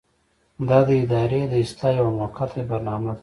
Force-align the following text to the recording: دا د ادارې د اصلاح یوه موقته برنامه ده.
دا 0.69 0.79
د 0.87 0.89
ادارې 1.03 1.41
د 1.47 1.53
اصلاح 1.63 1.91
یوه 1.99 2.11
موقته 2.19 2.61
برنامه 2.69 3.11
ده. 3.15 3.19